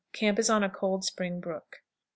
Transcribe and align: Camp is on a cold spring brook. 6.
Camp 0.13 0.39
is 0.39 0.49
on 0.49 0.63
a 0.63 0.67
cold 0.71 1.05
spring 1.05 1.39
brook. 1.39 1.73
6. 1.75 1.81